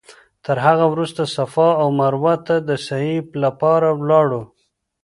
تر 0.45 0.57
هغه 0.67 0.85
وروسته 0.93 1.21
صفا 1.35 1.69
او 1.81 1.87
مروه 1.99 2.35
ته 2.47 2.55
د 2.67 2.69
سعې 2.87 3.15
لپاره 3.43 3.87
لاړو. 4.09 4.41